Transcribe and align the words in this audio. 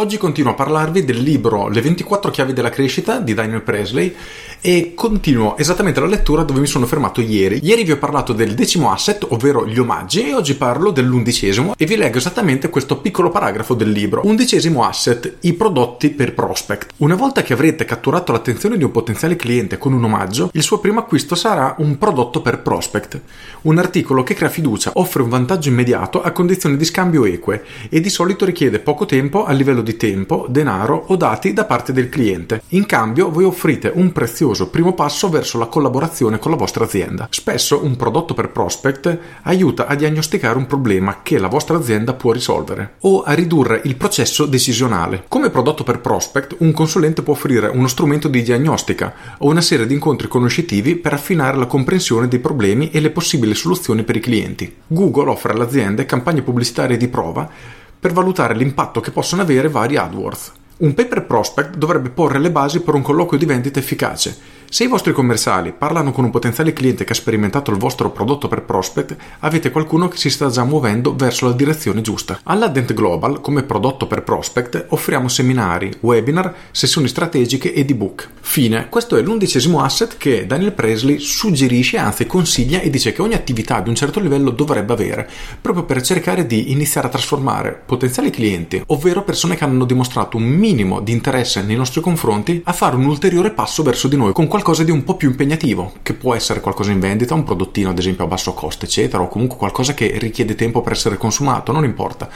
Oggi 0.00 0.16
continuo 0.16 0.52
a 0.52 0.54
parlarvi 0.54 1.04
del 1.04 1.18
libro 1.18 1.68
Le 1.68 1.82
24 1.82 2.30
chiavi 2.30 2.54
della 2.54 2.70
crescita 2.70 3.20
di 3.20 3.34
Daniel 3.34 3.60
Presley 3.60 4.14
e 4.62 4.92
continuo 4.94 5.58
esattamente 5.58 6.00
la 6.00 6.06
lettura 6.06 6.42
dove 6.42 6.60
mi 6.60 6.66
sono 6.66 6.86
fermato 6.86 7.20
ieri. 7.20 7.60
Ieri 7.62 7.84
vi 7.84 7.92
ho 7.92 7.98
parlato 7.98 8.32
del 8.32 8.54
decimo 8.54 8.90
asset, 8.90 9.26
ovvero 9.28 9.66
gli 9.66 9.78
omaggi, 9.78 10.28
e 10.28 10.34
oggi 10.34 10.54
parlo 10.54 10.90
dell'undicesimo 10.90 11.74
e 11.76 11.84
vi 11.84 11.96
leggo 11.96 12.16
esattamente 12.16 12.70
questo 12.70 12.96
piccolo 12.98 13.28
paragrafo 13.28 13.74
del 13.74 13.90
libro. 13.90 14.22
Undicesimo 14.24 14.84
asset, 14.84 15.36
i 15.40 15.52
prodotti 15.52 16.08
per 16.08 16.32
prospect. 16.32 16.92
Una 16.98 17.14
volta 17.14 17.42
che 17.42 17.52
avrete 17.52 17.84
catturato 17.84 18.32
l'attenzione 18.32 18.78
di 18.78 18.84
un 18.84 18.90
potenziale 18.90 19.36
cliente 19.36 19.76
con 19.76 19.92
un 19.92 20.04
omaggio, 20.04 20.48
il 20.54 20.62
suo 20.62 20.78
primo 20.78 21.00
acquisto 21.00 21.34
sarà 21.34 21.74
un 21.76 21.98
prodotto 21.98 22.40
per 22.40 22.60
prospect. 22.60 23.20
Un 23.62 23.76
articolo 23.76 24.22
che 24.22 24.32
crea 24.32 24.48
fiducia, 24.48 24.92
offre 24.94 25.22
un 25.22 25.28
vantaggio 25.28 25.68
immediato 25.68 26.22
a 26.22 26.30
condizioni 26.32 26.78
di 26.78 26.86
scambio 26.86 27.26
eque 27.26 27.64
e 27.90 28.00
di 28.00 28.08
solito 28.08 28.46
richiede 28.46 28.78
poco 28.78 29.04
tempo 29.04 29.44
a 29.44 29.52
livello 29.52 29.82
di 29.82 29.89
tempo, 29.96 30.46
denaro 30.48 31.04
o 31.08 31.16
dati 31.16 31.52
da 31.52 31.64
parte 31.64 31.92
del 31.92 32.08
cliente. 32.08 32.62
In 32.68 32.86
cambio 32.86 33.30
voi 33.30 33.44
offrite 33.44 33.90
un 33.94 34.12
prezioso 34.12 34.68
primo 34.68 34.94
passo 34.94 35.28
verso 35.28 35.58
la 35.58 35.66
collaborazione 35.66 36.38
con 36.38 36.50
la 36.50 36.56
vostra 36.56 36.84
azienda. 36.84 37.28
Spesso 37.30 37.84
un 37.84 37.96
prodotto 37.96 38.34
per 38.34 38.50
prospect 38.50 39.18
aiuta 39.42 39.86
a 39.86 39.94
diagnosticare 39.94 40.58
un 40.58 40.66
problema 40.66 41.18
che 41.22 41.38
la 41.38 41.48
vostra 41.48 41.76
azienda 41.76 42.14
può 42.14 42.32
risolvere 42.32 42.94
o 43.00 43.22
a 43.22 43.32
ridurre 43.32 43.80
il 43.84 43.96
processo 43.96 44.46
decisionale. 44.46 45.24
Come 45.28 45.50
prodotto 45.50 45.84
per 45.84 46.00
prospect, 46.00 46.56
un 46.58 46.72
consulente 46.72 47.22
può 47.22 47.34
offrire 47.34 47.68
uno 47.68 47.88
strumento 47.88 48.28
di 48.28 48.42
diagnostica 48.42 49.14
o 49.38 49.48
una 49.48 49.60
serie 49.60 49.86
di 49.86 49.94
incontri 49.94 50.28
conoscitivi 50.28 50.96
per 50.96 51.12
affinare 51.12 51.56
la 51.56 51.66
comprensione 51.66 52.28
dei 52.28 52.38
problemi 52.38 52.90
e 52.90 53.00
le 53.00 53.10
possibili 53.10 53.54
soluzioni 53.54 54.02
per 54.02 54.16
i 54.16 54.20
clienti. 54.20 54.74
Google 54.86 55.30
offre 55.30 55.52
alle 55.52 55.64
aziende 55.64 56.06
campagne 56.06 56.42
pubblicitarie 56.42 56.96
di 56.96 57.08
prova 57.08 57.78
per 58.00 58.12
valutare 58.12 58.54
l'impatto 58.54 59.00
che 59.00 59.10
possono 59.10 59.42
avere 59.42 59.68
vari 59.68 59.96
AdWords. 59.98 60.52
Un 60.82 60.94
paper 60.94 61.26
prospect 61.26 61.76
dovrebbe 61.76 62.08
porre 62.08 62.38
le 62.38 62.50
basi 62.50 62.80
per 62.80 62.94
un 62.94 63.02
colloquio 63.02 63.38
di 63.38 63.44
vendita 63.44 63.78
efficace 63.78 64.60
se 64.72 64.84
i 64.84 64.86
vostri 64.86 65.12
commerciali 65.12 65.74
parlano 65.76 66.12
con 66.12 66.22
un 66.22 66.30
potenziale 66.30 66.72
cliente 66.72 67.02
che 67.02 67.10
ha 67.10 67.16
sperimentato 67.16 67.72
il 67.72 67.76
vostro 67.76 68.10
prodotto 68.10 68.46
per 68.46 68.62
prospect, 68.62 69.16
avete 69.40 69.72
qualcuno 69.72 70.06
che 70.06 70.16
si 70.16 70.30
sta 70.30 70.48
già 70.48 70.62
muovendo 70.62 71.16
verso 71.16 71.46
la 71.46 71.54
direzione 71.54 72.02
giusta. 72.02 72.38
Alla 72.44 72.68
Dent 72.68 72.94
Global, 72.94 73.40
come 73.40 73.64
prodotto 73.64 74.06
per 74.06 74.22
prospect, 74.22 74.86
offriamo 74.90 75.26
seminari, 75.26 75.92
webinar, 75.98 76.54
sessioni 76.70 77.08
strategiche 77.08 77.74
ed 77.74 77.90
ebook. 77.90 78.30
Fine. 78.42 78.88
Questo 78.88 79.16
è 79.16 79.22
l'undicesimo 79.22 79.82
asset 79.82 80.16
che 80.16 80.46
Daniel 80.46 80.70
Presley 80.70 81.18
suggerisce, 81.18 81.98
anzi 81.98 82.26
consiglia 82.26 82.78
e 82.78 82.90
dice 82.90 83.12
che 83.12 83.22
ogni 83.22 83.34
attività 83.34 83.80
di 83.80 83.88
un 83.88 83.96
certo 83.96 84.20
livello 84.20 84.50
dovrebbe 84.50 84.92
avere, 84.92 85.28
proprio 85.60 85.82
per 85.82 86.00
cercare 86.00 86.46
di 86.46 86.70
iniziare 86.70 87.08
a 87.08 87.10
trasformare 87.10 87.82
potenziali 87.84 88.30
clienti, 88.30 88.84
ovvero 88.86 89.24
persone 89.24 89.56
che 89.56 89.64
hanno 89.64 89.84
dimostrato 89.84 90.36
un 90.36 90.44
minimo 90.44 90.69
di 90.74 91.12
interesse 91.12 91.62
nei 91.62 91.76
nostri 91.76 92.00
confronti, 92.00 92.62
a 92.64 92.72
fare 92.72 92.96
un 92.96 93.04
ulteriore 93.04 93.50
passo 93.50 93.82
verso 93.82 94.08
di 94.08 94.16
noi 94.16 94.32
con 94.32 94.46
qualcosa 94.46 94.84
di 94.84 94.90
un 94.90 95.04
po' 95.04 95.16
più 95.16 95.30
impegnativo, 95.30 95.94
che 96.02 96.14
può 96.14 96.34
essere 96.34 96.60
qualcosa 96.60 96.92
in 96.92 97.00
vendita, 97.00 97.34
un 97.34 97.42
prodottino 97.42 97.90
ad 97.90 97.98
esempio 97.98 98.24
a 98.24 98.28
basso 98.28 98.54
costo, 98.54 98.84
eccetera, 98.84 99.22
o 99.22 99.28
comunque 99.28 99.56
qualcosa 99.58 99.94
che 99.94 100.16
richiede 100.18 100.54
tempo 100.54 100.80
per 100.80 100.92
essere 100.92 101.16
consumato, 101.16 101.72
non 101.72 101.84
importa. 101.84 102.28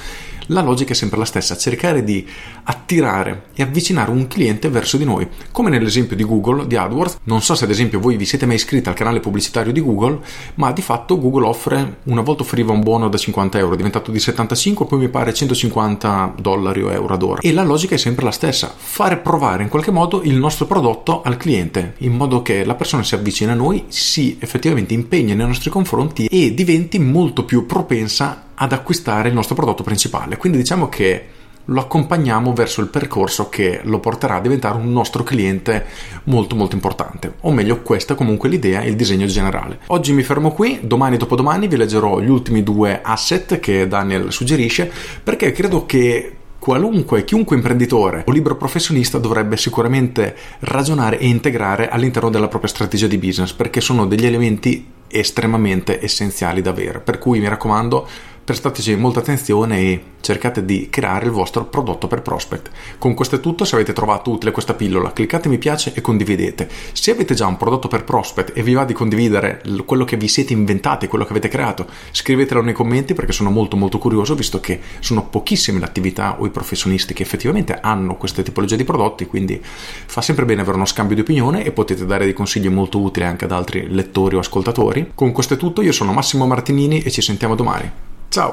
La 0.48 0.60
logica 0.60 0.92
è 0.92 0.94
sempre 0.94 1.18
la 1.18 1.24
stessa, 1.24 1.56
cercare 1.56 2.04
di 2.04 2.26
attirare 2.64 3.46
e 3.54 3.62
avvicinare 3.62 4.10
un 4.10 4.26
cliente 4.26 4.68
verso 4.68 4.98
di 4.98 5.04
noi, 5.04 5.26
come 5.50 5.70
nell'esempio 5.70 6.16
di 6.16 6.24
Google, 6.24 6.66
di 6.66 6.76
AdWords. 6.76 7.18
Non 7.24 7.40
so 7.40 7.54
se 7.54 7.64
ad 7.64 7.70
esempio 7.70 7.98
voi 7.98 8.16
vi 8.16 8.26
siete 8.26 8.44
mai 8.44 8.56
iscritti 8.56 8.88
al 8.88 8.94
canale 8.94 9.20
pubblicitario 9.20 9.72
di 9.72 9.80
Google, 9.80 10.20
ma 10.56 10.72
di 10.72 10.82
fatto 10.82 11.18
Google 11.18 11.46
offre, 11.46 11.98
una 12.04 12.20
volta 12.20 12.42
offriva 12.42 12.72
un 12.72 12.80
buono 12.80 13.08
da 13.08 13.16
50 13.16 13.58
euro, 13.58 13.72
è 13.72 13.76
diventato 13.76 14.10
di 14.10 14.18
75, 14.18 14.84
poi 14.84 14.98
mi 14.98 15.08
pare 15.08 15.32
150 15.32 16.34
dollari 16.38 16.82
o 16.82 16.92
euro 16.92 17.14
ad 17.14 17.22
ora. 17.22 17.40
E 17.40 17.52
la 17.52 17.62
logica 17.62 17.94
è 17.94 17.98
sempre 17.98 18.24
la 18.24 18.30
stessa, 18.30 18.72
fare 18.76 19.16
provare 19.16 19.62
in 19.62 19.70
qualche 19.70 19.90
modo 19.90 20.22
il 20.22 20.36
nostro 20.36 20.66
prodotto 20.66 21.22
al 21.22 21.38
cliente, 21.38 21.94
in 21.98 22.12
modo 22.12 22.42
che 22.42 22.64
la 22.64 22.74
persona 22.74 23.02
si 23.02 23.14
avvicina 23.14 23.52
a 23.52 23.56
noi, 23.56 23.84
si 23.88 24.36
effettivamente 24.40 24.92
impegna 24.92 25.34
nei 25.34 25.46
nostri 25.46 25.70
confronti 25.70 26.26
e 26.26 26.52
diventi 26.52 26.98
molto 26.98 27.44
più 27.44 27.64
propensa 27.64 28.44
ad 28.54 28.72
acquistare 28.72 29.28
il 29.28 29.34
nostro 29.34 29.54
prodotto 29.54 29.82
principale. 29.82 30.36
Quindi 30.36 30.58
diciamo 30.58 30.88
che 30.88 31.26
lo 31.66 31.80
accompagniamo 31.80 32.52
verso 32.52 32.80
il 32.80 32.88
percorso 32.88 33.48
che 33.48 33.80
lo 33.84 33.98
porterà 33.98 34.36
a 34.36 34.40
diventare 34.40 34.76
un 34.76 34.92
nostro 34.92 35.22
cliente 35.22 35.86
molto 36.24 36.56
molto 36.56 36.74
importante. 36.74 37.34
O 37.40 37.52
meglio, 37.52 37.80
questa 37.80 38.14
è 38.14 38.16
comunque 38.16 38.48
l'idea 38.48 38.82
e 38.82 38.88
il 38.88 38.96
disegno 38.96 39.26
generale. 39.26 39.78
Oggi 39.86 40.12
mi 40.12 40.22
fermo 40.22 40.50
qui, 40.50 40.80
domani 40.82 41.14
e 41.14 41.18
dopodomani 41.18 41.68
vi 41.68 41.76
leggerò 41.76 42.20
gli 42.20 42.28
ultimi 42.28 42.62
due 42.62 43.00
asset 43.02 43.60
che 43.60 43.88
Daniel 43.88 44.30
suggerisce 44.30 44.90
perché 45.22 45.52
credo 45.52 45.86
che 45.86 46.36
qualunque, 46.58 47.24
chiunque 47.24 47.56
imprenditore 47.56 48.24
o 48.26 48.32
libero 48.32 48.56
professionista 48.56 49.18
dovrebbe 49.18 49.56
sicuramente 49.56 50.34
ragionare 50.60 51.18
e 51.18 51.26
integrare 51.26 51.88
all'interno 51.88 52.30
della 52.30 52.48
propria 52.48 52.70
strategia 52.70 53.06
di 53.06 53.18
business 53.18 53.52
perché 53.52 53.82
sono 53.82 54.06
degli 54.06 54.24
elementi 54.24 54.92
estremamente 55.08 56.02
essenziali 56.02 56.60
da 56.60 56.70
avere. 56.70 57.00
Per 57.00 57.18
cui 57.18 57.38
mi 57.38 57.48
raccomando, 57.48 58.08
prestateci 58.44 58.94
molta 58.96 59.20
attenzione 59.20 59.78
e 59.78 60.02
cercate 60.20 60.64
di 60.64 60.88
creare 60.90 61.26
il 61.26 61.30
vostro 61.30 61.64
prodotto 61.64 62.06
per 62.06 62.22
prospect. 62.22 62.70
Con 62.98 63.14
questo 63.14 63.36
è 63.36 63.40
tutto, 63.40 63.64
se 63.64 63.74
avete 63.74 63.92
trovato 63.92 64.30
utile 64.30 64.52
questa 64.52 64.74
pillola 64.74 65.12
cliccate 65.12 65.48
mi 65.48 65.58
piace 65.58 65.92
e 65.94 66.00
condividete. 66.00 66.68
Se 66.92 67.10
avete 67.10 67.34
già 67.34 67.46
un 67.46 67.56
prodotto 67.56 67.88
per 67.88 68.04
prospect 68.04 68.56
e 68.56 68.62
vi 68.62 68.74
va 68.74 68.84
di 68.84 68.92
condividere 68.92 69.62
quello 69.84 70.04
che 70.04 70.16
vi 70.16 70.28
siete 70.28 70.52
inventati, 70.52 71.08
quello 71.08 71.24
che 71.24 71.30
avete 71.30 71.48
creato, 71.48 71.86
scrivetelo 72.10 72.62
nei 72.62 72.74
commenti 72.74 73.14
perché 73.14 73.32
sono 73.32 73.50
molto 73.50 73.76
molto 73.76 73.98
curioso 73.98 74.34
visto 74.34 74.60
che 74.60 74.80
sono 75.00 75.26
pochissime 75.26 75.78
le 75.78 75.86
attività 75.86 76.36
o 76.38 76.46
i 76.46 76.50
professionisti 76.50 77.14
che 77.14 77.22
effettivamente 77.22 77.78
hanno 77.80 78.16
queste 78.16 78.42
tipologie 78.42 78.76
di 78.76 78.84
prodotti, 78.84 79.26
quindi 79.26 79.60
fa 79.62 80.20
sempre 80.20 80.44
bene 80.44 80.60
avere 80.60 80.76
uno 80.76 80.86
scambio 80.86 81.14
di 81.14 81.22
opinione 81.22 81.64
e 81.64 81.72
potete 81.72 82.06
dare 82.06 82.24
dei 82.24 82.34
consigli 82.34 82.68
molto 82.68 83.00
utili 83.00 83.24
anche 83.24 83.44
ad 83.44 83.52
altri 83.52 83.88
lettori 83.88 84.36
o 84.36 84.38
ascoltatori. 84.38 85.12
Con 85.14 85.32
questo 85.32 85.54
è 85.54 85.56
tutto, 85.56 85.82
io 85.82 85.92
sono 85.92 86.12
Massimo 86.12 86.46
Martinini 86.46 87.00
e 87.00 87.10
ci 87.10 87.22
sentiamo 87.22 87.54
domani. 87.54 88.12
Ciao! 88.34 88.52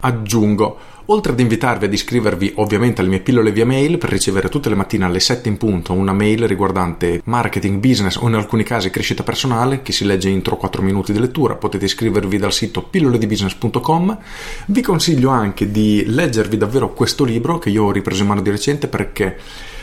Aggiungo, 0.00 0.78
oltre 1.04 1.30
ad 1.30 1.38
invitarvi 1.38 1.84
ad 1.84 1.92
iscrivervi 1.92 2.54
ovviamente 2.56 3.00
alle 3.00 3.10
mie 3.10 3.20
pillole 3.20 3.52
via 3.52 3.64
mail 3.64 3.96
per 3.96 4.10
ricevere 4.10 4.48
tutte 4.48 4.68
le 4.68 4.74
mattine 4.74 5.04
alle 5.04 5.20
7 5.20 5.48
in 5.48 5.56
punto 5.56 5.92
una 5.92 6.12
mail 6.12 6.48
riguardante 6.48 7.20
marketing, 7.26 7.78
business 7.78 8.16
o 8.16 8.26
in 8.26 8.34
alcuni 8.34 8.64
casi 8.64 8.90
crescita 8.90 9.22
personale 9.22 9.82
che 9.82 9.92
si 9.92 10.04
legge 10.04 10.30
entro 10.30 10.56
4 10.56 10.82
minuti 10.82 11.12
di 11.12 11.20
lettura, 11.20 11.54
potete 11.54 11.84
iscrivervi 11.84 12.38
dal 12.38 12.52
sito 12.52 12.82
pilloledibusiness.com. 12.82 14.18
Vi 14.66 14.82
consiglio 14.82 15.30
anche 15.30 15.70
di 15.70 16.02
leggervi 16.08 16.56
davvero 16.56 16.92
questo 16.92 17.22
libro 17.22 17.58
che 17.58 17.70
io 17.70 17.84
ho 17.84 17.92
ripreso 17.92 18.22
in 18.22 18.28
mano 18.28 18.40
di 18.40 18.50
recente 18.50 18.88
perché 18.88 19.38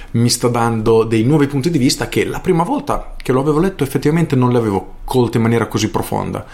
mi 0.09 0.29
sta 0.29 0.49
dando 0.49 1.05
dei 1.05 1.23
nuovi 1.23 1.47
punti 1.47 1.69
di 1.69 1.77
vista 1.77 2.09
che 2.09 2.25
la 2.25 2.41
prima 2.41 2.63
volta 2.63 3.13
che 3.15 3.31
lo 3.31 3.39
avevo 3.39 3.59
letto 3.59 3.85
effettivamente 3.85 4.35
non 4.35 4.49
li 4.49 4.57
avevo 4.57 4.95
colti 5.05 5.37
in 5.37 5.43
maniera 5.43 5.67
così 5.67 5.89
profonda 5.89 6.45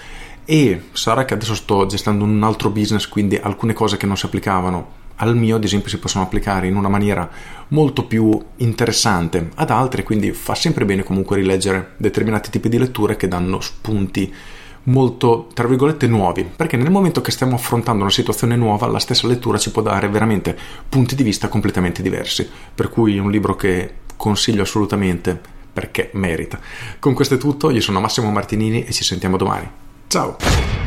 e 0.46 0.90
sarà 0.92 1.26
che 1.26 1.34
adesso 1.34 1.56
sto 1.56 1.86
gestendo 1.86 2.24
un 2.24 2.44
altro 2.44 2.70
business, 2.70 3.08
quindi 3.08 3.38
alcune 3.38 3.74
cose 3.74 3.98
che 3.98 4.06
non 4.06 4.18
si 4.18 4.26
applicavano 4.26 5.02
al 5.18 5.36
mio, 5.36 5.56
ad 5.56 5.64
esempio, 5.64 5.90
si 5.90 6.00
possono 6.00 6.24
applicare 6.24 6.68
in 6.68 6.76
una 6.76 6.90
maniera 6.90 7.30
molto 7.70 8.06
più 8.06 8.40
interessante 8.58 9.52
ad 9.56 9.70
altre, 9.70 10.04
quindi 10.04 10.32
fa 10.32 10.56
sempre 10.56 10.86
bene 10.86 11.04
comunque 11.04 11.38
rileggere 11.38 11.94
determinati 11.98 12.50
tipi 12.50 12.70
di 12.70 12.78
letture 12.78 13.16
che 13.16 13.28
danno 13.28 13.60
spunti 13.62 14.34
molto, 14.86 15.50
tra 15.54 15.68
virgolette, 15.68 16.08
nuovi, 16.08 16.44
perché 16.44 16.78
nel 16.78 16.92
momento 16.92 17.22
che 17.22 17.32
stiamo 17.32 17.56
affrontando 17.56 18.02
una 18.02 18.12
situazione 18.12 18.56
nuova, 18.56 18.88
la 18.88 19.00
stessa 19.00 19.28
lettura 19.28 19.58
ci 19.58 19.72
può 19.72 19.82
dare 19.82 20.10
veramente 20.10 20.58
punti 20.90 21.16
di 21.16 21.24
vista 21.24 21.48
completamente 21.48 22.02
diversi, 22.02 22.50
per 22.74 22.90
cui 22.90 23.18
un 23.18 23.32
libro 23.32 23.56
che 23.56 23.94
consiglio 24.18 24.64
assolutamente 24.64 25.40
perché 25.72 26.10
merita. 26.14 26.60
Con 27.00 27.14
questo 27.14 27.36
è 27.36 27.38
tutto, 27.38 27.70
io 27.70 27.82
sono 27.82 28.00
Massimo 28.00 28.30
Martinini 28.30 28.84
e 28.84 28.92
ci 28.92 29.04
sentiamo 29.04 29.38
domani. 29.38 29.83
Ciao! 30.14 30.83